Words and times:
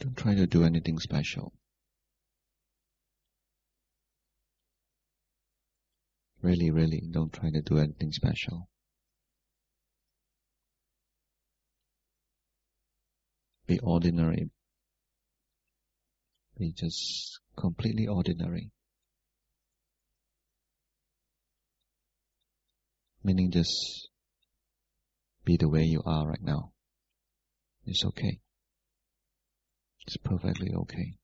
Don't 0.00 0.16
try 0.16 0.34
to 0.34 0.46
do 0.46 0.64
anything 0.64 0.98
special. 1.00 1.52
Really, 6.40 6.70
really, 6.70 7.02
don't 7.10 7.32
try 7.32 7.50
to 7.50 7.60
do 7.60 7.78
anything 7.78 8.12
special. 8.12 8.68
Be 13.66 13.80
ordinary. 13.80 14.50
Be 16.56 16.72
just 16.72 17.40
completely 17.56 18.06
ordinary. 18.06 18.70
Meaning 23.24 23.50
just 23.50 24.08
be 25.44 25.56
the 25.56 25.68
way 25.68 25.82
you 25.82 26.02
are 26.06 26.28
right 26.28 26.42
now. 26.42 26.72
It's 27.84 28.04
okay. 28.04 28.38
It's 30.08 30.16
perfectly 30.16 30.72
okay. 30.72 31.18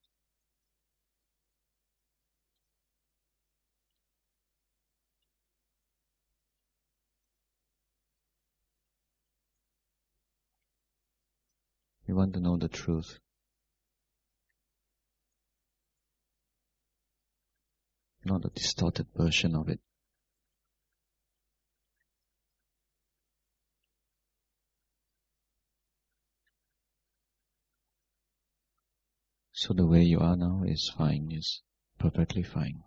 You 12.06 12.14
want 12.14 12.34
to 12.34 12.40
know 12.40 12.58
the 12.58 12.68
truth. 12.68 13.20
Not 18.26 18.44
a 18.44 18.50
distorted 18.50 19.06
version 19.16 19.54
of 19.56 19.70
it. 19.70 19.80
So 29.56 29.72
the 29.72 29.86
way 29.86 30.02
you 30.02 30.18
are 30.18 30.36
now 30.36 30.64
is 30.66 30.88
fine, 30.88 31.30
is 31.30 31.62
perfectly 31.96 32.42
fine. 32.42 32.82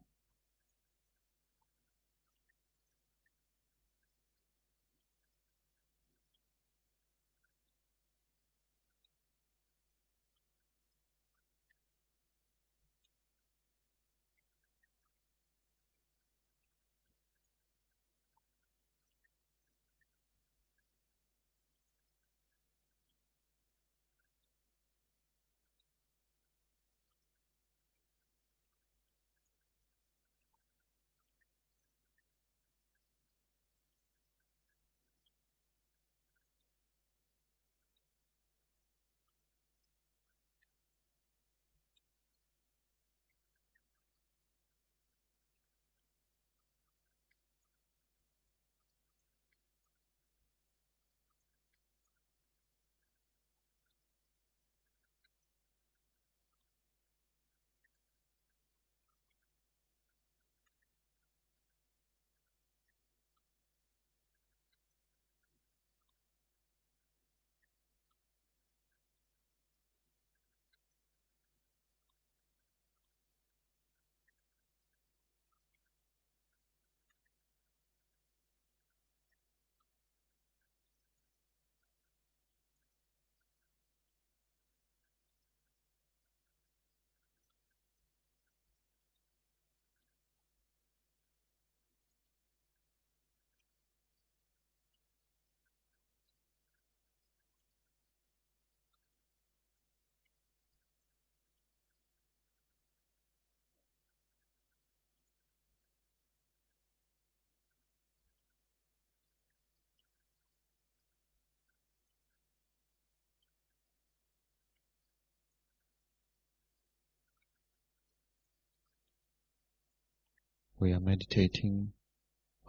We 120.80 120.94
are 120.94 121.00
meditating 121.00 121.94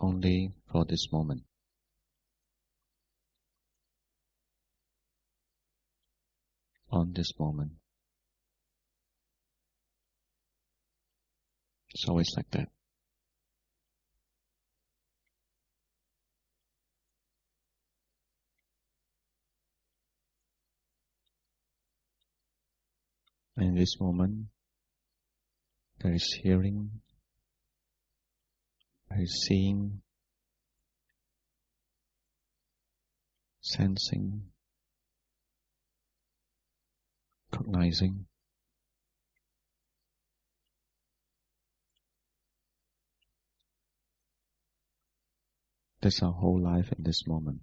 only 0.01 0.53
for 0.73 0.85
this 0.87 1.13
moment. 1.13 1.43
On 6.91 7.13
this 7.13 7.33
moment. 7.39 7.73
It's 11.95 12.09
always 12.09 12.33
like 12.37 12.51
that. 12.53 12.69
In 23.59 23.75
this 23.75 24.01
moment, 24.01 24.47
there 26.00 26.15
is 26.15 26.38
hearing, 26.43 27.00
by 29.08 29.25
seeing, 29.25 30.00
sensing, 33.60 34.43
cognizing. 37.50 38.26
That's 46.00 46.22
our 46.22 46.32
whole 46.32 46.62
life 46.62 46.93
in 46.96 47.02
this 47.02 47.26
moment. 47.26 47.60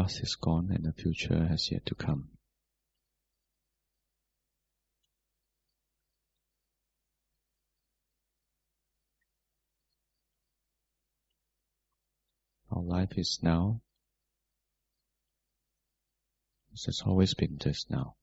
Past 0.00 0.22
is 0.22 0.34
gone 0.36 0.70
and 0.70 0.84
the 0.84 0.92
future 0.92 1.46
has 1.46 1.70
yet 1.70 1.84
to 1.84 1.94
come. 1.94 2.28
Our 12.70 12.82
life 12.82 13.18
is 13.18 13.40
now. 13.42 13.82
It 16.72 16.80
has 16.86 17.02
always 17.04 17.34
been 17.34 17.58
just 17.58 17.90
now. 17.90 18.14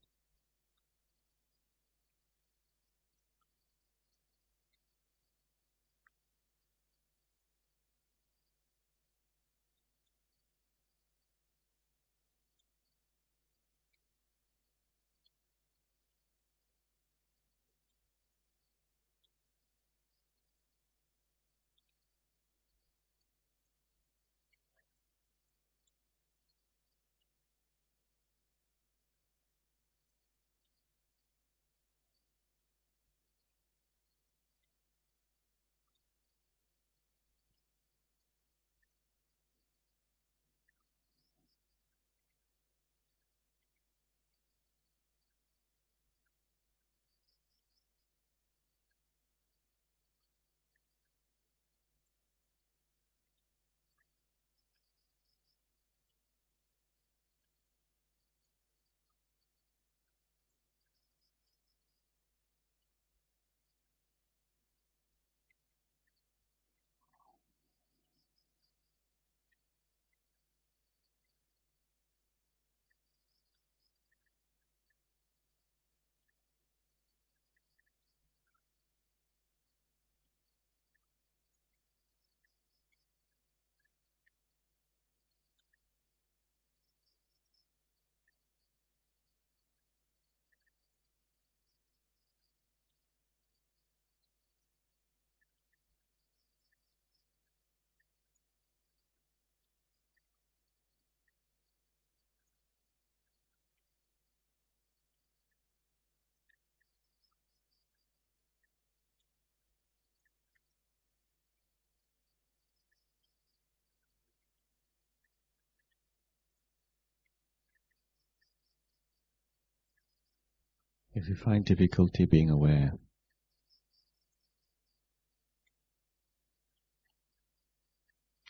If 121.17 121.27
you 121.29 121.35
find 121.35 121.65
difficulty 121.65 122.25
being 122.25 122.51
aware, 122.51 122.93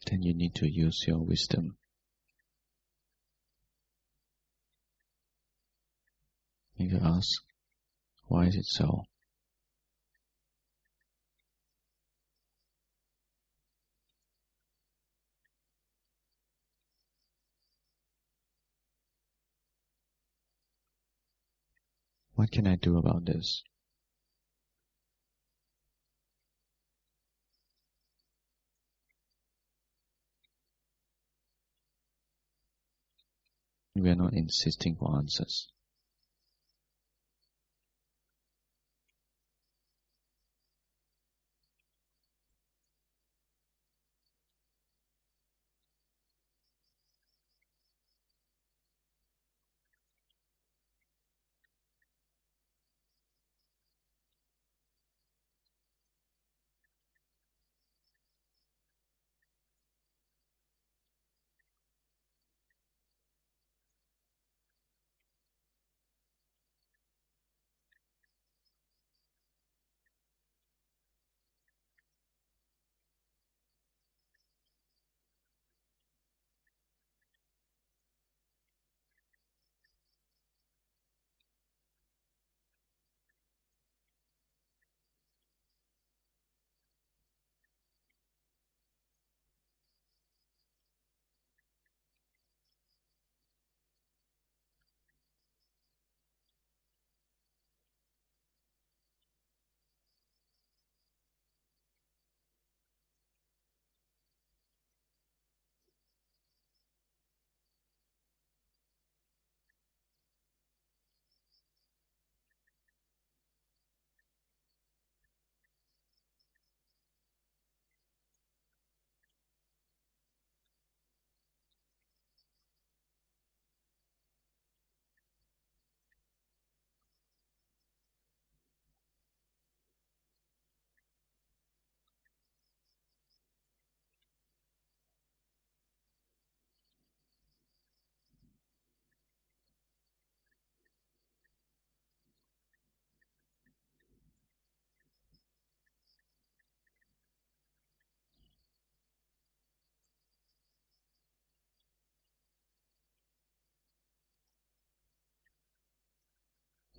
then 0.07 0.21
you 0.21 0.33
need 0.33 0.53
to 0.55 0.69
use 0.69 1.05
your 1.07 1.19
wisdom. 1.19 1.77
You 6.75 6.99
ask, 7.01 7.41
why 8.27 8.47
is 8.47 8.55
it 8.57 8.65
so? 8.65 9.03
What 22.37 22.51
can 22.51 22.67
I 22.67 22.75
do 22.75 22.99
about 22.99 23.25
this? 23.25 23.63
We 33.95 34.07
are 34.11 34.15
not 34.15 34.33
insisting 34.33 34.97
for 34.97 35.17
answers. 35.17 35.67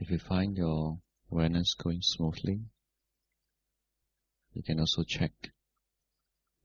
If 0.08 0.12
you 0.12 0.18
find 0.20 0.56
your 0.56 1.02
awareness 1.30 1.74
going 1.74 2.00
smoothly, 2.00 2.62
you 4.54 4.62
can 4.62 4.80
also 4.80 5.02
check 5.02 5.32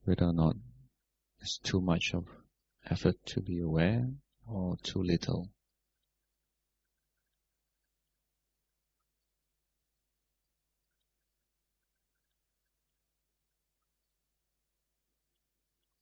whether 0.06 0.28
or 0.28 0.32
not 0.32 0.56
it's 1.42 1.58
too 1.58 1.82
much 1.82 2.14
of 2.14 2.26
effort 2.86 3.18
to 3.26 3.42
be 3.42 3.60
aware 3.60 4.08
or 4.48 4.78
too 4.78 5.04
little. 5.04 5.52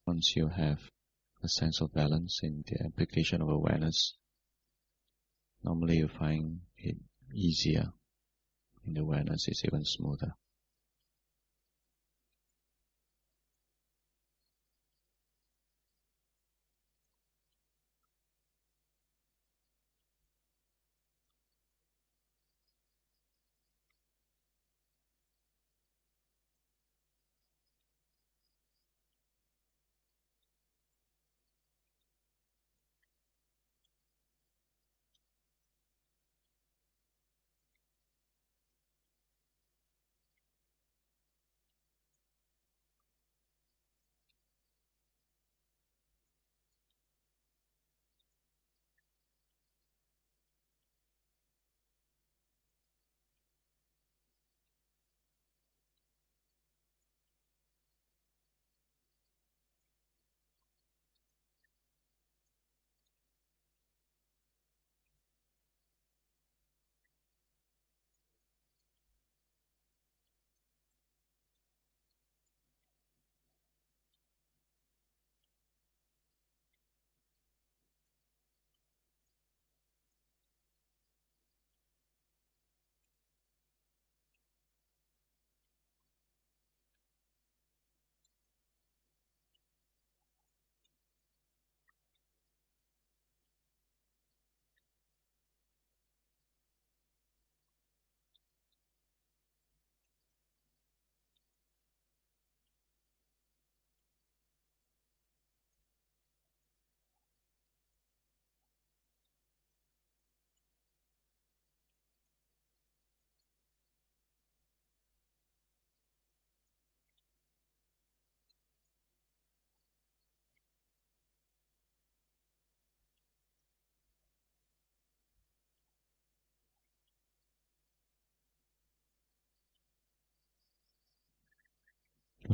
Once 0.05 0.36
you 0.36 0.48
have 0.48 0.91
a 1.41 1.50
sense 1.50 1.81
of 1.81 1.91
balance 1.91 2.41
in 2.43 2.63
the 2.67 2.86
application 2.86 3.41
of 3.41 3.50
awareness, 3.50 4.13
normally 5.63 5.98
you 5.98 6.07
find 6.07 6.60
it 6.77 6.98
easier 7.34 7.94
the 8.86 9.02
awareness 9.02 9.48
is 9.48 9.64
even 9.66 9.86
smoother. 9.86 10.34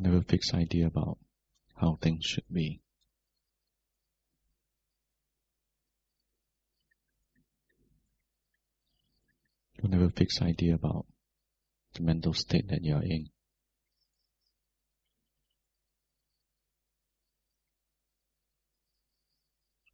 Have 0.07 0.21
a 0.21 0.23
fixed 0.23 0.53
idea 0.53 0.87
about 0.87 1.17
how 1.75 1.97
things 2.01 2.23
should 2.25 2.47
be. 2.51 2.81
Don't 9.81 9.93
have 9.93 10.01
a 10.01 10.09
fixed 10.09 10.41
idea 10.41 10.73
about 10.73 11.05
the 11.93 12.01
mental 12.01 12.33
state 12.33 12.67
that 12.69 12.83
you 12.83 12.95
are 12.95 13.03
in. 13.03 13.27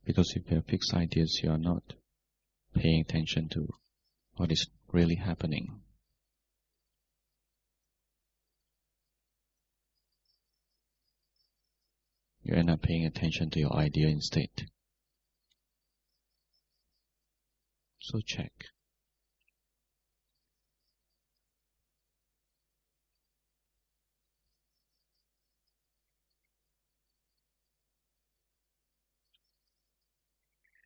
Because 0.05 0.34
if 0.36 0.50
you 0.50 0.58
have 0.58 0.65
fixed 0.65 0.93
ideas, 0.93 1.39
you 1.43 1.50
are 1.50 1.58
not 1.58 1.84
paying 2.75 3.01
attention 3.01 3.50
to 3.50 3.67
what 4.36 4.51
is 4.51 4.67
really 4.91 5.15
happening. 5.15 5.83
You 12.43 12.55
end 12.55 12.69
up 12.69 12.81
paying 12.81 13.05
attention 13.05 13.50
to 13.51 13.59
your 13.59 13.73
idea 13.73 14.07
instead. 14.07 14.50
So 18.00 18.19
check. 18.19 18.51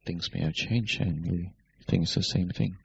Things 0.05 0.29
may 0.31 0.41
have 0.41 0.53
changed 0.53 1.01
and 1.01 1.25
you 1.25 1.49
think 1.87 2.03
it's 2.03 2.15
the 2.15 2.21
same 2.21 2.49
thing. 2.49 2.77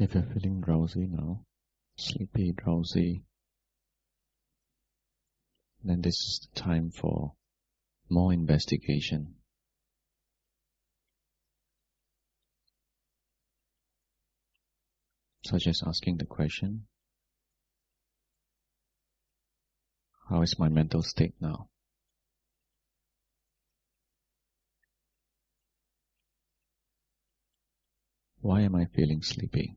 If 0.00 0.14
you're 0.14 0.22
feeling 0.22 0.60
drowsy 0.60 1.08
now, 1.08 1.44
sleepy, 1.96 2.52
drowsy, 2.52 3.24
then 5.82 6.02
this 6.02 6.14
is 6.14 6.48
the 6.54 6.60
time 6.60 6.92
for 6.92 7.32
more 8.08 8.32
investigation. 8.32 9.34
Such 15.44 15.66
as 15.66 15.82
asking 15.84 16.18
the 16.18 16.26
question, 16.26 16.86
how 20.30 20.42
is 20.42 20.60
my 20.60 20.68
mental 20.68 21.02
state 21.02 21.34
now? 21.40 21.70
Why 28.40 28.60
am 28.60 28.76
I 28.76 28.84
feeling 28.94 29.22
sleepy? 29.22 29.76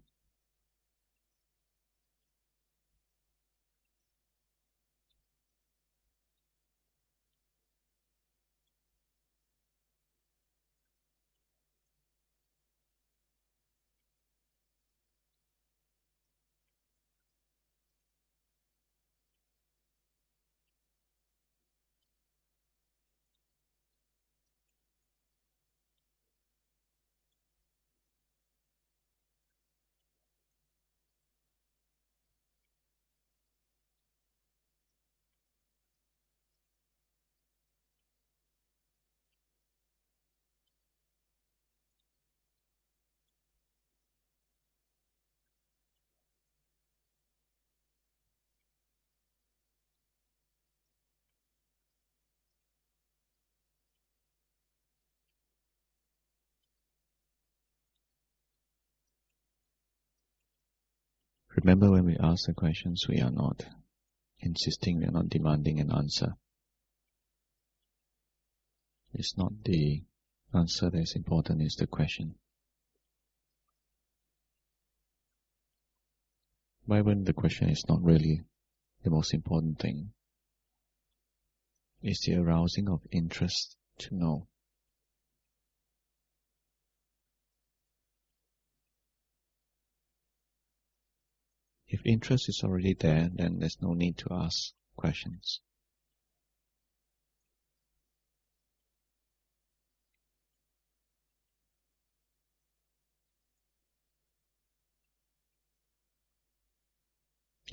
Remember 61.56 61.92
when 61.92 62.06
we 62.06 62.18
ask 62.18 62.46
the 62.46 62.54
questions, 62.54 63.06
we 63.10 63.20
are 63.20 63.32
not 63.32 63.66
insisting, 64.40 65.00
we 65.00 65.06
are 65.06 65.12
not 65.12 65.30
demanding 65.30 65.80
an 65.80 65.92
answer. 65.92 66.36
It's 69.14 69.38
not 69.38 69.52
the 69.64 70.04
answer 70.54 70.90
that 70.90 70.98
is 70.98 71.14
important, 71.16 71.62
it's 71.62 71.76
the 71.76 71.88
question. 71.88 72.36
Why 76.86 77.02
when 77.02 77.26
the 77.26 77.34
question 77.34 77.70
is 77.70 77.86
not 77.88 78.02
really 78.02 78.44
the 79.04 79.10
most 79.10 79.34
important 79.34 79.80
thing? 79.80 80.14
It's 82.02 82.26
the 82.26 82.36
arousing 82.36 82.90
of 82.90 83.02
interest 83.12 83.76
to 84.00 84.16
know. 84.16 84.48
If 91.94 92.06
interest 92.06 92.48
is 92.48 92.64
already 92.64 92.94
there, 92.94 93.28
then 93.28 93.60
there's 93.60 93.82
no 93.82 93.92
need 93.92 94.18
to 94.20 94.30
ask 94.32 94.72
questions. 94.96 95.60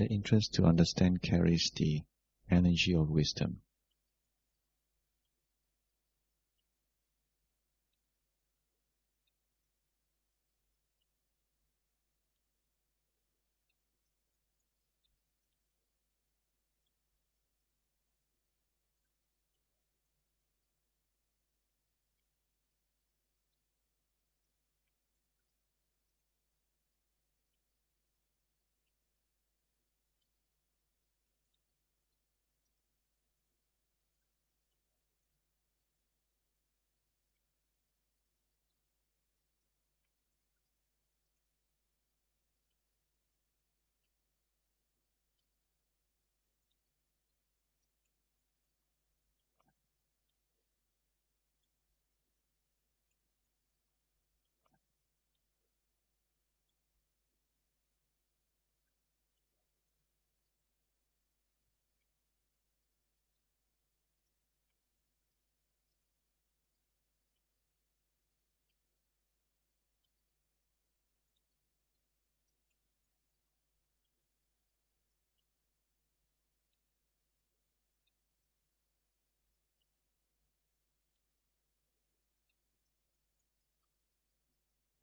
The 0.00 0.06
interest 0.06 0.54
to 0.54 0.64
understand 0.64 1.22
carries 1.22 1.70
the 1.70 2.02
energy 2.50 2.96
of 2.96 3.08
wisdom. 3.08 3.62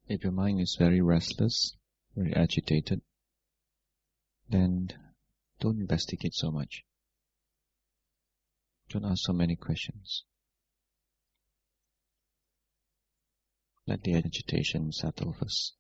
If 0.08 0.24
your 0.24 0.34
mind 0.34 0.62
is 0.62 0.76
very 0.78 1.02
restless, 1.02 1.76
very 2.16 2.34
agitated, 2.34 3.02
then 4.48 4.90
don't 5.60 5.80
investigate 5.80 6.36
so 6.36 6.52
much. 6.52 6.84
Don't 8.90 9.06
ask 9.06 9.24
so 9.24 9.34
many 9.34 9.56
questions. 9.56 10.24
Let 13.88 14.04
the 14.04 14.14
agitation 14.16 14.92
settle 14.92 15.34
first. 15.34 15.74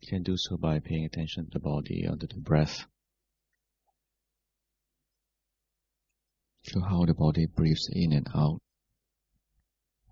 You 0.00 0.08
can 0.08 0.22
do 0.22 0.36
so 0.36 0.56
by 0.56 0.78
paying 0.78 1.04
attention 1.04 1.46
to 1.46 1.50
the 1.52 1.58
body 1.58 2.06
to 2.08 2.26
the 2.26 2.40
breath. 2.40 2.86
Feel 6.66 6.82
how 6.82 7.04
the 7.04 7.14
body 7.14 7.46
breathes 7.46 7.88
in 7.92 8.12
and 8.12 8.26
out. 8.34 8.60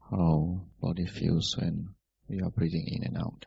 How 0.08 0.66
body 0.80 1.06
feels 1.06 1.56
when 1.58 1.94
we 2.28 2.40
are 2.40 2.50
breathing 2.50 2.86
in 2.86 3.02
and 3.02 3.18
out. 3.18 3.46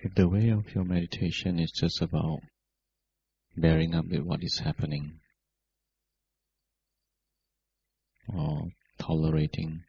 If 0.00 0.14
the 0.14 0.28
way 0.28 0.50
of 0.50 0.74
your 0.74 0.84
meditation 0.84 1.58
is 1.58 1.72
just 1.72 2.02
about 2.02 2.40
bearing 3.56 3.94
up 3.94 4.06
with 4.06 4.20
what 4.20 4.42
is 4.42 4.58
happening, 4.58 5.20
or 8.28 8.68
tolerating, 8.98 9.84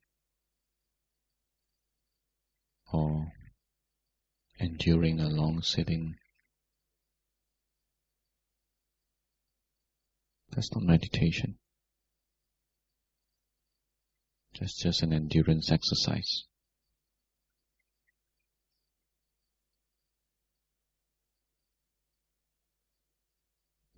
or 2.93 3.33
enduring 4.59 5.19
a 5.19 5.27
long 5.27 5.61
sitting, 5.61 6.15
that's 10.51 10.73
not 10.73 10.83
meditation. 10.83 11.57
That's 14.59 14.81
just 14.81 15.03
an 15.03 15.13
endurance 15.13 15.71
exercise. 15.71 16.46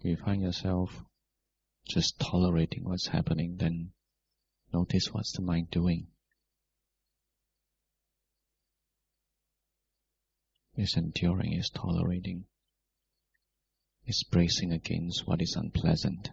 You 0.01 0.17
find 0.17 0.41
yourself 0.41 1.03
just 1.87 2.19
tolerating 2.19 2.83
what's 2.83 3.07
happening, 3.07 3.57
then 3.57 3.91
notice 4.73 5.07
what's 5.11 5.33
the 5.35 5.41
mind 5.41 5.69
doing. 5.71 6.07
Is 10.75 10.95
enduring, 10.95 11.53
is 11.53 11.69
tolerating, 11.69 12.45
is 14.05 14.23
bracing 14.23 14.71
against 14.71 15.27
what 15.27 15.41
is 15.41 15.55
unpleasant. 15.57 16.29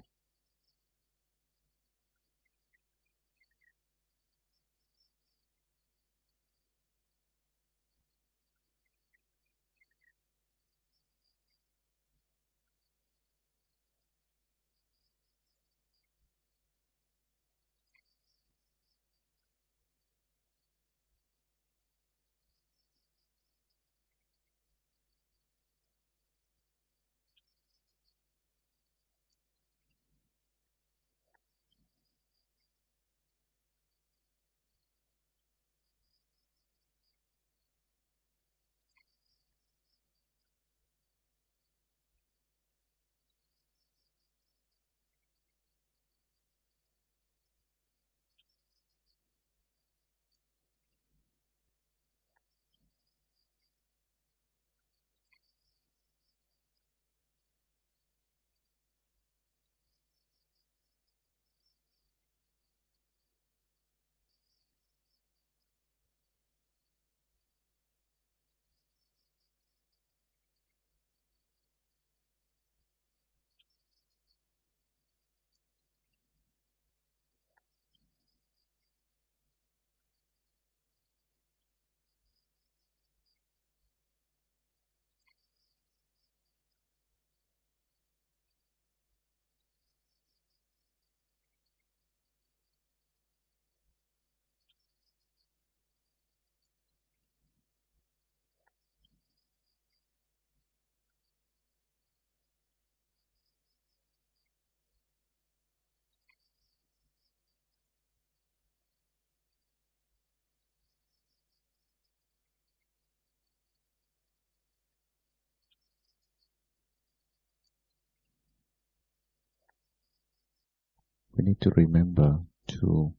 We 121.37 121.45
need 121.45 121.61
to 121.61 121.71
remember 121.71 122.41
to 122.69 123.13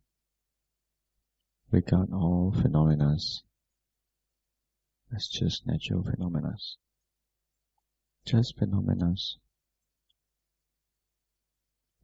regard 1.72 2.12
all 2.12 2.54
phenomena 2.60 3.16
as 5.16 5.28
just 5.28 5.66
natural 5.66 6.04
phenomena. 6.04 6.56
Just 8.26 8.58
phenomena, 8.58 9.14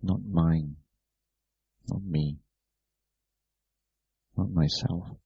not 0.01 0.19
mine, 0.25 0.77
not 1.89 2.01
me, 2.03 2.37
not 4.37 4.49
myself. 4.51 5.17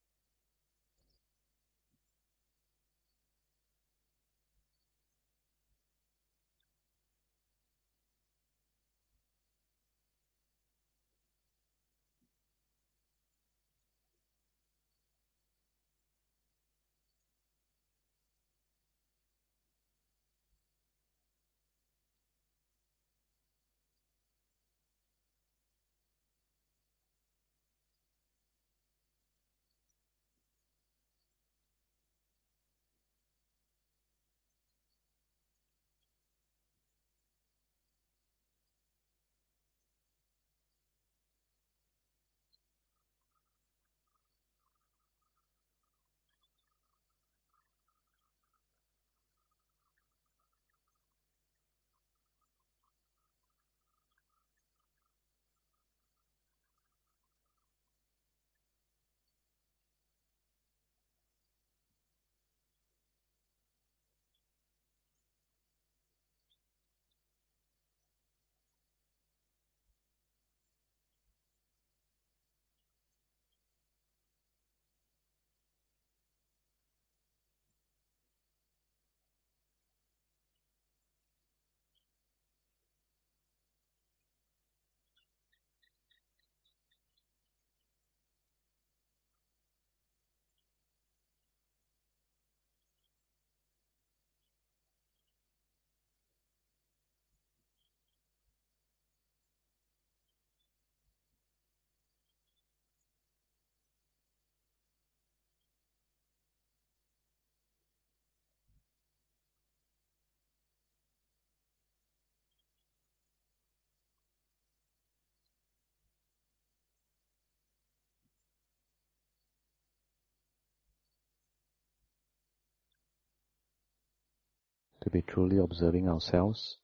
To 125.07 125.11
be 125.11 125.21
truly 125.21 125.57
observing 125.57 126.09
ourselves, 126.09 126.79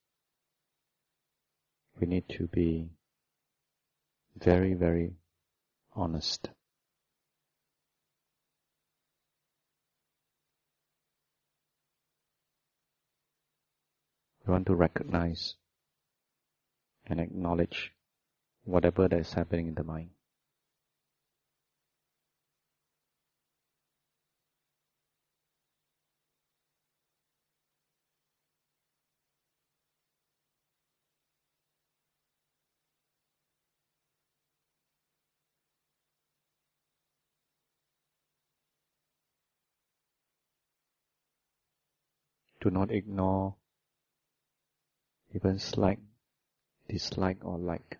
we 2.00 2.08
need 2.08 2.24
to 2.30 2.48
be 2.48 2.88
very, 4.38 4.74
very 4.74 5.12
honest. 5.94 6.50
We 14.48 14.52
want 14.54 14.68
to 14.68 14.76
recognize 14.76 15.56
and 17.06 17.20
acknowledge 17.20 17.92
whatever 18.64 19.10
that 19.10 19.20
is 19.20 19.34
happening 19.34 19.68
in 19.68 19.76
the 19.76 19.84
mind. 19.84 20.12
Do 42.64 42.70
not 42.70 42.92
ignore 42.92 43.56
even 45.36 45.60
slight 45.60 46.00
dislike 46.88 47.44
or 47.44 47.58
like. 47.58 47.98